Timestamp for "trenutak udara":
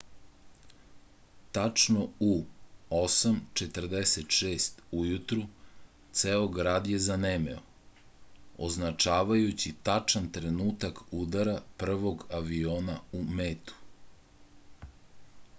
10.41-11.57